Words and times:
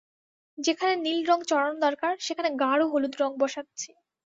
যেখানে 0.57 0.93
নীল 0.97 1.19
রঙ 1.27 1.39
চড়ানো 1.43 1.77
দরকার, 1.79 2.13
সেখানে 2.19 2.49
গাঢ় 2.61 2.81
হলুদ 2.91 3.13
রঙ 3.19 3.31
ব্যসাচ্ছি। 3.37 3.89